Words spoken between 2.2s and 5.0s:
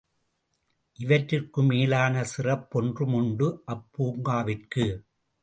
சிறப்பொன்றும் உண்டு அப் பூங்காவிற்கு.